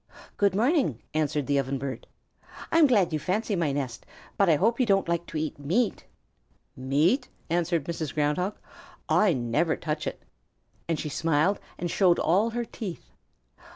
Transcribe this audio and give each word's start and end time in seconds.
"Good 0.35 0.55
morning," 0.55 0.99
answered 1.13 1.45
the 1.45 1.59
Ovenbird. 1.59 2.05
"I'm 2.71 2.87
glad 2.87 3.13
you 3.13 3.19
fancy 3.19 3.55
my 3.55 3.71
nest, 3.71 4.03
but 4.35 4.49
I 4.49 4.55
hope 4.55 4.79
you 4.79 4.85
don't 4.87 5.07
like 5.07 5.27
to 5.27 5.37
eat 5.37 5.59
meat." 5.59 6.05
"Meat?" 6.75 7.29
answered 7.51 7.83
Mrs. 7.85 8.11
Ground 8.15 8.39
Hog. 8.39 8.57
"I 9.09 9.31
never 9.33 9.75
touch 9.77 10.07
it." 10.07 10.23
And 10.89 10.99
she 10.99 11.09
smiled 11.09 11.59
and 11.77 11.91
showed 11.91 12.17
all 12.17 12.49
her 12.49 12.65
teeth. 12.65 13.11